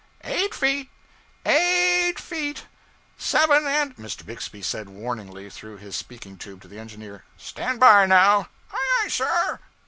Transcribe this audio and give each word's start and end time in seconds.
E 0.25 0.31
i 0.31 0.35
g 0.35 0.41
h 0.41 0.49
t 0.49 0.57
feet!.... 0.57 0.89
E 1.45 1.51
i 1.51 2.07
g 2.07 2.09
h 2.09 2.15
t 2.17 2.21
feet!.... 2.23 2.65
Seven 3.19 3.67
and' 3.67 3.95
Mr. 3.97 4.25
Bixby 4.25 4.63
said 4.63 4.89
warningly 4.89 5.47
through 5.51 5.77
his 5.77 5.95
speaking 5.95 6.39
tube 6.39 6.59
to 6.63 6.67
the 6.67 6.79
engineer 6.79 7.23
'Stand 7.37 7.79
by, 7.79 8.07
now!' 8.07 8.49
'Aye 8.73 9.01
aye, 9.03 9.07
sir!' 9.09 9.59